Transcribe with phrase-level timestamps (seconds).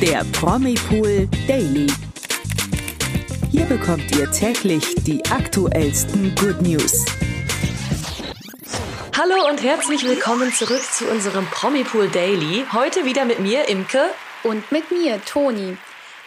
[0.00, 1.88] der Promipool Daily.
[3.50, 7.04] Hier bekommt ihr täglich die aktuellsten Good News.
[9.16, 12.64] Hallo und herzlich willkommen zurück zu unserem Promipool Daily.
[12.72, 14.04] Heute wieder mit mir, Imke.
[14.44, 15.76] Und mit mir, Toni.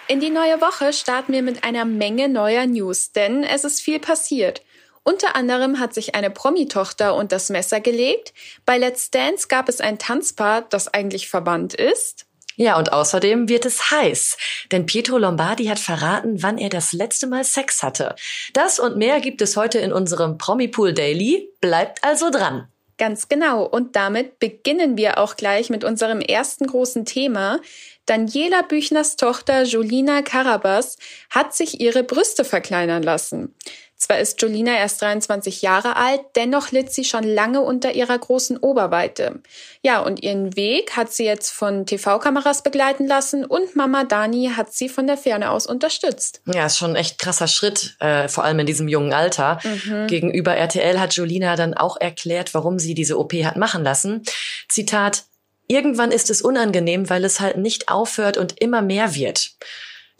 [0.09, 3.99] In die neue Woche starten wir mit einer Menge neuer News, denn es ist viel
[4.01, 4.61] passiert.
[5.03, 8.33] Unter anderem hat sich eine Promi-Tochter und das Messer gelegt.
[8.65, 12.25] Bei Let's Dance gab es ein Tanzpaar, das eigentlich verwandt ist.
[12.61, 14.37] Ja, und außerdem wird es heiß,
[14.71, 18.13] denn Pietro Lombardi hat verraten, wann er das letzte Mal Sex hatte.
[18.53, 21.49] Das und mehr gibt es heute in unserem Promipool Daily.
[21.59, 22.67] Bleibt also dran.
[22.99, 23.63] Ganz genau.
[23.63, 27.59] Und damit beginnen wir auch gleich mit unserem ersten großen Thema.
[28.05, 30.97] Daniela Büchners Tochter Julina Carabas
[31.31, 33.55] hat sich ihre Brüste verkleinern lassen.
[34.01, 38.57] Zwar ist Jolina erst 23 Jahre alt, dennoch litt sie schon lange unter ihrer großen
[38.57, 39.41] Oberweite.
[39.83, 44.73] Ja, und ihren Weg hat sie jetzt von TV-Kameras begleiten lassen und Mama Dani hat
[44.73, 46.41] sie von der Ferne aus unterstützt.
[46.51, 49.59] Ja, ist schon ein echt krasser Schritt, äh, vor allem in diesem jungen Alter.
[49.63, 50.07] Mhm.
[50.07, 54.23] Gegenüber RTL hat Jolina dann auch erklärt, warum sie diese OP hat machen lassen.
[54.67, 55.25] Zitat,
[55.67, 59.51] Irgendwann ist es unangenehm, weil es halt nicht aufhört und immer mehr wird.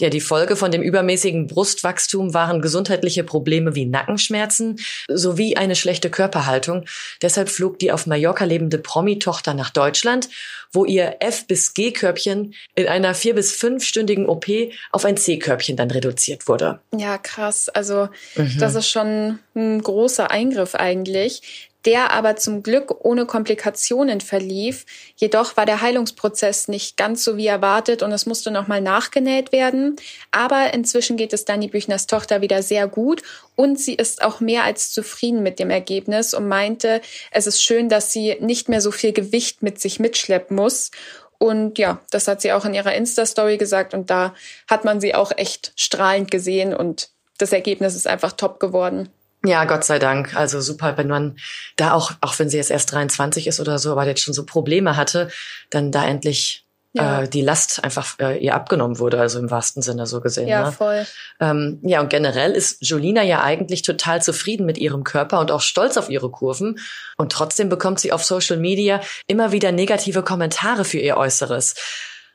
[0.01, 6.09] Ja, die Folge von dem übermäßigen Brustwachstum waren gesundheitliche Probleme wie Nackenschmerzen sowie eine schlechte
[6.09, 6.85] Körperhaltung.
[7.21, 10.27] Deshalb flog die auf Mallorca lebende Promi-Tochter nach Deutschland,
[10.73, 14.47] wo ihr F- bis G-Körbchen in einer vier- bis fünfstündigen OP
[14.91, 16.79] auf ein C-Körbchen dann reduziert wurde.
[16.97, 17.69] Ja, krass.
[17.69, 18.57] Also mhm.
[18.57, 24.85] das ist schon ein großer Eingriff eigentlich der aber zum Glück ohne Komplikationen verlief.
[25.15, 29.95] Jedoch war der Heilungsprozess nicht ganz so wie erwartet und es musste nochmal nachgenäht werden.
[30.31, 33.23] Aber inzwischen geht es Dani Büchners Tochter wieder sehr gut
[33.55, 37.89] und sie ist auch mehr als zufrieden mit dem Ergebnis und meinte, es ist schön,
[37.89, 40.91] dass sie nicht mehr so viel Gewicht mit sich mitschleppen muss.
[41.39, 44.35] Und ja, das hat sie auch in ihrer Insta-Story gesagt und da
[44.69, 47.09] hat man sie auch echt strahlend gesehen und
[47.39, 49.09] das Ergebnis ist einfach top geworden.
[49.43, 50.35] Ja, Gott sei Dank.
[50.35, 51.35] Also super, wenn man
[51.75, 54.45] da auch, auch wenn sie jetzt erst 23 ist oder so, aber jetzt schon so
[54.45, 55.29] Probleme hatte,
[55.69, 57.21] dann da endlich ja.
[57.21, 60.47] äh, die Last einfach äh, ihr abgenommen wurde, also im wahrsten Sinne so gesehen.
[60.47, 60.71] Ja, ne?
[60.71, 61.05] voll.
[61.39, 65.61] Ähm, ja, und generell ist Jolina ja eigentlich total zufrieden mit ihrem Körper und auch
[65.61, 66.79] stolz auf ihre Kurven.
[67.17, 71.75] Und trotzdem bekommt sie auf Social Media immer wieder negative Kommentare für ihr Äußeres.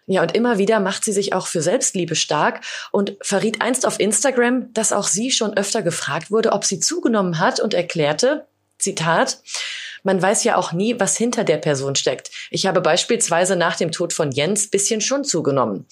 [0.07, 3.99] Ja, und immer wieder macht sie sich auch für Selbstliebe stark und verriet einst auf
[3.99, 8.47] Instagram, dass auch sie schon öfter gefragt wurde, ob sie zugenommen hat und erklärte,
[8.79, 9.41] Zitat,
[10.05, 12.31] man weiß ja auch nie, was hinter der Person steckt.
[12.51, 15.87] Ich habe beispielsweise nach dem Tod von Jens bisschen schon zugenommen.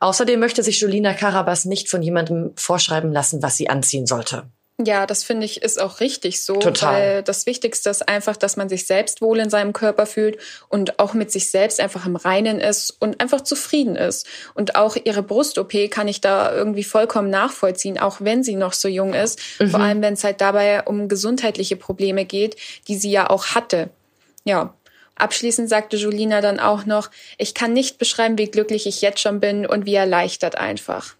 [0.00, 4.50] Außerdem möchte sich Julina Karabas nicht von jemandem vorschreiben lassen, was sie anziehen sollte.
[4.80, 6.54] Ja, das finde ich ist auch richtig so.
[6.54, 6.94] Total.
[6.94, 10.38] Weil das Wichtigste ist einfach, dass man sich selbst wohl in seinem Körper fühlt
[10.68, 14.26] und auch mit sich selbst einfach im Reinen ist und einfach zufrieden ist.
[14.54, 18.88] Und auch ihre Brust-OP kann ich da irgendwie vollkommen nachvollziehen, auch wenn sie noch so
[18.88, 19.38] jung ist.
[19.60, 19.70] Mhm.
[19.70, 22.56] Vor allem, wenn es halt dabei um gesundheitliche Probleme geht,
[22.88, 23.90] die sie ja auch hatte.
[24.44, 24.74] Ja.
[25.14, 29.40] Abschließend sagte Julina dann auch noch, ich kann nicht beschreiben, wie glücklich ich jetzt schon
[29.40, 31.14] bin und wie erleichtert einfach.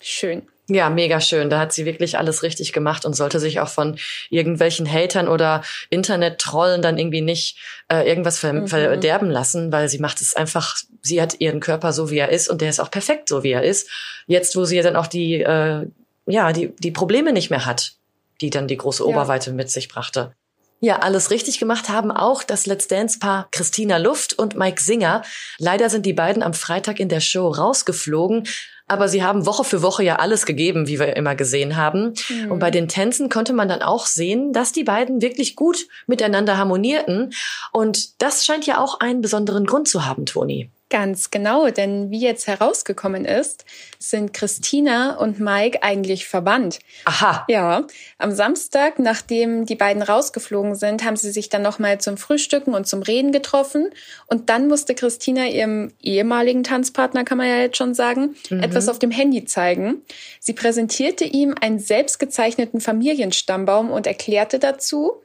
[0.00, 0.46] Schön.
[0.72, 1.50] Ja, mega schön.
[1.50, 3.98] Da hat sie wirklich alles richtig gemacht und sollte sich auch von
[4.30, 7.58] irgendwelchen Hatern oder Internet-Trollen dann irgendwie nicht
[7.88, 8.68] äh, irgendwas ver mhm.
[8.68, 12.48] verderben lassen, weil sie macht es einfach, sie hat ihren Körper so, wie er ist
[12.48, 13.90] und der ist auch perfekt so, wie er ist.
[14.28, 15.86] Jetzt, wo sie dann auch die, äh,
[16.26, 17.94] ja, die, die Probleme nicht mehr hat,
[18.40, 19.56] die dann die große Oberweite ja.
[19.56, 20.34] mit sich brachte.
[20.82, 25.22] Ja, alles richtig gemacht haben auch das Let's Dance-Paar Christina Luft und Mike Singer.
[25.58, 28.46] Leider sind die beiden am Freitag in der Show rausgeflogen.
[28.90, 32.14] Aber sie haben Woche für Woche ja alles gegeben, wie wir immer gesehen haben.
[32.28, 32.50] Mhm.
[32.50, 36.58] Und bei den Tänzen konnte man dann auch sehen, dass die beiden wirklich gut miteinander
[36.58, 37.32] harmonierten.
[37.72, 40.70] Und das scheint ja auch einen besonderen Grund zu haben, Toni.
[40.90, 43.64] Ganz genau, denn wie jetzt herausgekommen ist,
[44.00, 46.80] sind Christina und Mike eigentlich verwandt.
[47.04, 47.44] Aha.
[47.48, 47.86] Ja,
[48.18, 52.88] am Samstag, nachdem die beiden rausgeflogen sind, haben sie sich dann nochmal zum Frühstücken und
[52.88, 53.90] zum Reden getroffen.
[54.26, 58.60] Und dann musste Christina ihrem ehemaligen Tanzpartner, kann man ja jetzt schon sagen, mhm.
[58.60, 60.02] etwas auf dem Handy zeigen.
[60.40, 65.22] Sie präsentierte ihm einen selbstgezeichneten Familienstammbaum und erklärte dazu,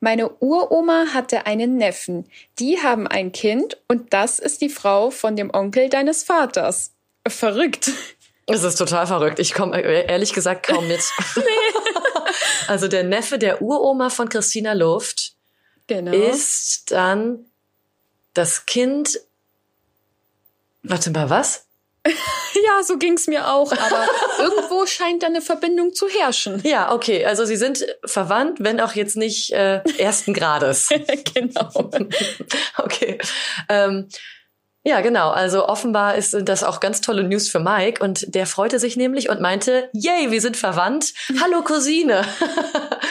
[0.00, 2.30] meine Uroma hatte einen Neffen.
[2.58, 6.92] Die haben ein Kind und das ist die Frau von dem Onkel deines Vaters.
[7.26, 7.90] Verrückt.
[8.46, 9.38] Es ist total verrückt.
[9.38, 11.02] Ich komme äh, ehrlich gesagt kaum mit.
[11.36, 11.42] nee.
[12.68, 15.32] Also der Neffe der Uroma von Christina Luft
[15.86, 16.12] genau.
[16.12, 17.46] ist dann
[18.34, 19.20] das Kind.
[20.82, 21.66] Warte mal, was?
[22.66, 24.06] ja, so ging's mir auch, aber
[24.38, 26.60] irgendwo scheint da eine Verbindung zu herrschen.
[26.64, 30.88] Ja, okay, also sie sind verwandt, wenn auch jetzt nicht äh, ersten Grades.
[31.34, 31.90] genau.
[32.78, 33.18] okay.
[33.68, 34.08] Ähm,
[34.84, 35.28] Ja, genau.
[35.30, 39.28] Also offenbar ist, das auch ganz tolle News für Mike und der freute sich nämlich
[39.28, 41.12] und meinte, yay, wir sind verwandt.
[41.42, 42.24] Hallo Cousine.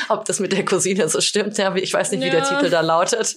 [0.10, 2.32] Ob das mit der Cousine so stimmt, ja, ich weiß nicht, wie ja.
[2.32, 3.36] der Titel da lautet.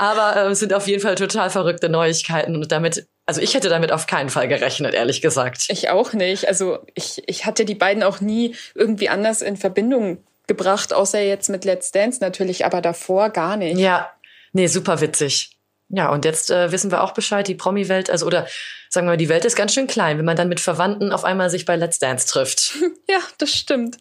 [0.00, 3.68] Aber es äh, sind auf jeden Fall total verrückte Neuigkeiten und damit also ich hätte
[3.68, 5.66] damit auf keinen Fall gerechnet, ehrlich gesagt.
[5.68, 6.48] Ich auch nicht.
[6.48, 11.48] Also ich, ich hatte die beiden auch nie irgendwie anders in Verbindung gebracht, außer jetzt
[11.48, 13.78] mit Let's Dance natürlich, aber davor gar nicht.
[13.78, 14.10] Ja,
[14.52, 15.56] nee, super witzig.
[15.90, 18.48] Ja, und jetzt äh, wissen wir auch Bescheid, die Promi-Welt, also oder
[18.88, 21.22] sagen wir mal, die Welt ist ganz schön klein, wenn man dann mit Verwandten auf
[21.22, 22.78] einmal sich bei Let's Dance trifft.
[23.08, 23.98] ja, das stimmt.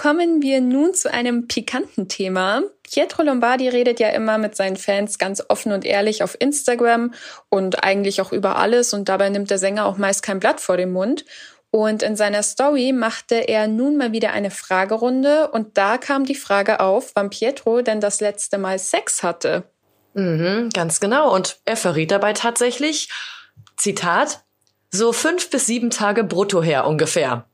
[0.00, 2.62] Kommen wir nun zu einem pikanten Thema.
[2.84, 7.12] Pietro Lombardi redet ja immer mit seinen Fans ganz offen und ehrlich auf Instagram
[7.48, 10.76] und eigentlich auch über alles und dabei nimmt der Sänger auch meist kein Blatt vor
[10.76, 11.24] den Mund.
[11.72, 16.36] Und in seiner Story machte er nun mal wieder eine Fragerunde und da kam die
[16.36, 19.64] Frage auf, wann Pietro denn das letzte Mal Sex hatte.
[20.14, 21.34] Mhm, ganz genau.
[21.34, 23.08] Und er verriet dabei tatsächlich,
[23.76, 24.44] Zitat,
[24.92, 27.48] so fünf bis sieben Tage brutto her ungefähr.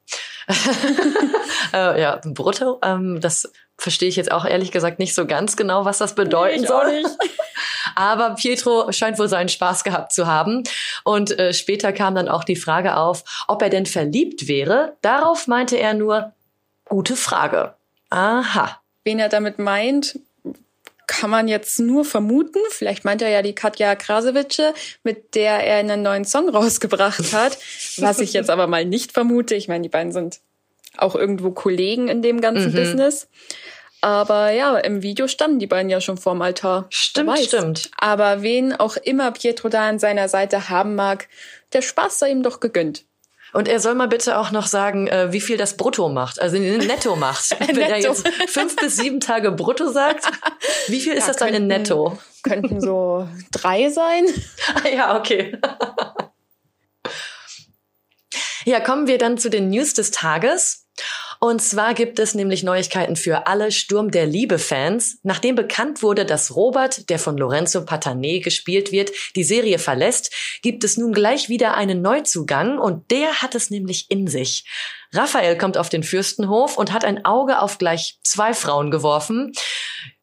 [1.73, 5.85] äh, ja, brutto, ähm, das verstehe ich jetzt auch ehrlich gesagt nicht so ganz genau,
[5.85, 7.02] was das bedeuten nee, soll.
[7.96, 10.64] Aber Pietro scheint wohl seinen Spaß gehabt zu haben.
[11.05, 14.96] Und äh, später kam dann auch die Frage auf, ob er denn verliebt wäre.
[15.02, 16.32] Darauf meinte er nur,
[16.87, 17.75] gute Frage.
[18.11, 18.81] Aha.
[19.05, 20.19] Wen er damit meint,
[21.06, 22.61] kann man jetzt nur vermuten.
[22.71, 27.59] Vielleicht meint er ja die Katja Krasewitsche, mit der er einen neuen Song rausgebracht hat.
[27.99, 29.55] was ich jetzt aber mal nicht vermute.
[29.55, 30.41] Ich meine, die beiden sind
[30.97, 32.77] auch irgendwo Kollegen in dem ganzen mhm.
[32.77, 33.29] Business.
[34.01, 36.87] Aber ja, im Video standen die beiden ja schon vorm Altar.
[36.91, 37.91] Stimmt, stimmt.
[37.97, 41.29] Aber wen auch immer Pietro da an seiner Seite haben mag,
[41.73, 43.06] der Spaß sei ihm doch gegönnt.
[43.55, 46.59] Und er soll mal bitte auch noch sagen, äh, wie viel das Brutto macht, also
[46.59, 47.51] Netto macht.
[47.61, 50.27] Wenn er jetzt fünf bis sieben Tage Brutto sagt,
[50.89, 52.19] wie viel ja, ist das dann in Netto?
[52.43, 54.25] Könnten so drei sein.
[54.75, 55.56] Ah, ja, okay.
[58.65, 60.89] ja, kommen wir dann zu den News des Tages.
[61.44, 65.19] Und zwar gibt es nämlich Neuigkeiten für alle Sturm der Liebe-Fans.
[65.25, 70.32] Nachdem bekannt wurde, dass Robert, der von Lorenzo Patané gespielt wird, die Serie verlässt,
[70.62, 74.64] gibt es nun gleich wieder einen Neuzugang und der hat es nämlich in sich.
[75.12, 79.52] Raphael kommt auf den Fürstenhof und hat ein Auge auf gleich zwei Frauen geworfen.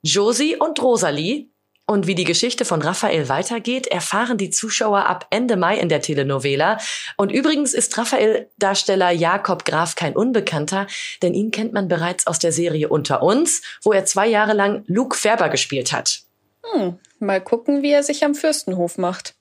[0.01, 1.50] Josie und Rosalie,
[1.92, 6.02] und wie die Geschichte von Raphael weitergeht, erfahren die Zuschauer ab Ende Mai in der
[6.02, 6.78] Telenovela.
[7.18, 10.88] Und übrigens ist Raphael-Darsteller Jakob Graf kein Unbekannter,
[11.22, 14.84] denn ihn kennt man bereits aus der Serie Unter uns, wo er zwei Jahre lang
[14.88, 16.22] Luke Färber gespielt hat.
[16.64, 19.36] Hm, mal gucken, wie er sich am Fürstenhof macht.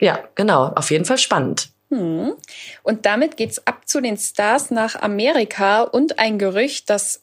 [0.00, 1.73] Ja, genau, auf jeden Fall spannend.
[2.82, 7.22] Und damit geht's ab zu den Stars nach Amerika und ein Gerücht, das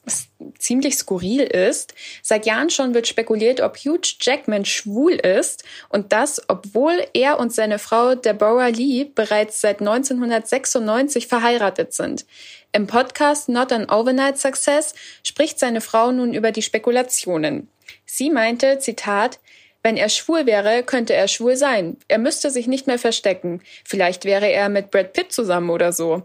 [0.57, 1.93] ziemlich skurril ist.
[2.21, 7.53] Seit Jahren schon wird spekuliert, ob Hugh Jackman schwul ist und das, obwohl er und
[7.53, 12.25] seine Frau Deborah Lee bereits seit 1996 verheiratet sind.
[12.71, 17.69] Im Podcast Not an Overnight Success spricht seine Frau nun über die Spekulationen.
[18.05, 19.39] Sie meinte, Zitat,
[19.83, 21.97] wenn er schwul wäre, könnte er schwul sein.
[22.07, 23.61] Er müsste sich nicht mehr verstecken.
[23.85, 26.23] Vielleicht wäre er mit Brad Pitt zusammen oder so.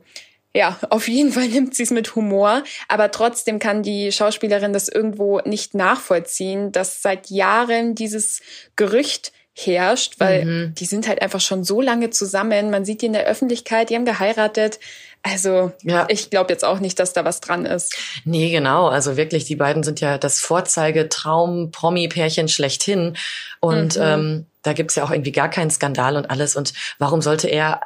[0.54, 4.88] Ja, auf jeden Fall nimmt sie es mit Humor, aber trotzdem kann die Schauspielerin das
[4.88, 8.40] irgendwo nicht nachvollziehen, dass seit Jahren dieses
[8.74, 10.74] Gerücht herrscht, weil mhm.
[10.74, 12.70] die sind halt einfach schon so lange zusammen.
[12.70, 14.78] Man sieht die in der Öffentlichkeit, die haben geheiratet.
[15.22, 16.04] Also ja.
[16.08, 17.96] ich glaube jetzt auch nicht, dass da was dran ist.
[18.24, 18.86] Nee, genau.
[18.88, 23.16] Also wirklich, die beiden sind ja das Vorzeigetraum-Promi-Pärchen schlechthin.
[23.60, 24.02] Und mhm.
[24.02, 26.54] ähm, da gibt's ja auch irgendwie gar keinen Skandal und alles.
[26.54, 27.80] Und warum sollte er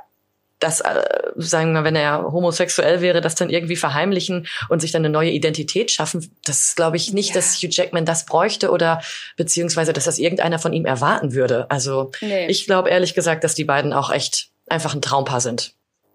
[0.60, 1.02] das, äh,
[1.36, 5.30] sagen wir, wenn er homosexuell wäre, das dann irgendwie verheimlichen und sich dann eine neue
[5.30, 6.36] Identität schaffen.
[6.44, 7.34] Das glaube ich nicht, ja.
[7.36, 9.02] dass Hugh Jackman das bräuchte oder
[9.36, 11.68] beziehungsweise, dass das irgendeiner von ihm erwarten würde.
[11.70, 12.46] Also nee.
[12.46, 15.74] ich glaube ehrlich gesagt, dass die beiden auch echt einfach ein Traumpaar sind.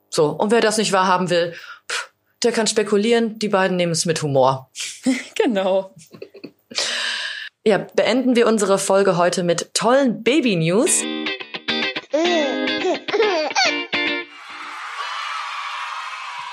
[0.09, 1.53] So, und wer das nicht wahrhaben will,
[1.91, 2.11] pff,
[2.43, 4.69] der kann spekulieren, die beiden nehmen es mit Humor.
[5.35, 5.93] genau.
[7.65, 11.01] Ja, beenden wir unsere Folge heute mit tollen Baby-News.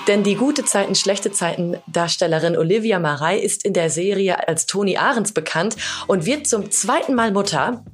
[0.07, 4.97] Denn die gute Zeiten, schlechte Zeiten Darstellerin Olivia Marei ist in der Serie als Toni
[4.97, 7.85] Ahrens bekannt und wird zum zweiten Mal Mutter.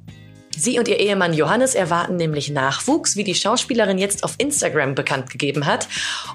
[0.56, 5.30] Sie und ihr Ehemann Johannes erwarten nämlich Nachwuchs, wie die Schauspielerin jetzt auf Instagram bekannt
[5.30, 5.86] gegeben hat.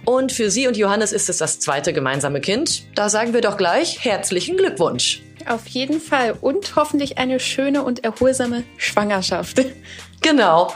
[0.06, 2.84] Und für sie und Johannes ist es das zweite gemeinsame Kind.
[2.96, 5.22] Da sagen wir doch gleich herzlichen Glückwunsch.
[5.46, 9.62] Auf jeden Fall und hoffentlich eine schöne und erholsame Schwangerschaft.
[10.22, 10.74] Genau.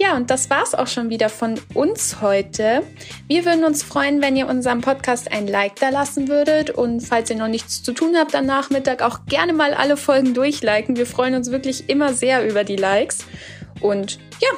[0.00, 2.84] Ja, und das war's auch schon wieder von uns heute.
[3.26, 7.30] Wir würden uns freuen, wenn ihr unserem Podcast ein Like da lassen würdet und falls
[7.30, 10.96] ihr noch nichts zu tun habt am Nachmittag, auch gerne mal alle Folgen durchliken.
[10.96, 13.18] Wir freuen uns wirklich immer sehr über die Likes.
[13.80, 14.50] Und ja,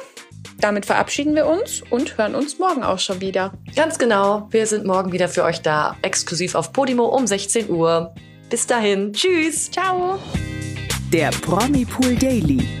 [0.59, 3.51] damit verabschieden wir uns und hören uns morgen auch schon wieder.
[3.75, 4.47] Ganz genau.
[4.51, 8.13] Wir sind morgen wieder für euch da, exklusiv auf Podimo um 16 Uhr.
[8.51, 9.11] Bis dahin.
[9.11, 9.71] Tschüss.
[9.71, 10.19] Ciao.
[11.11, 12.80] Der Promi Pool Daily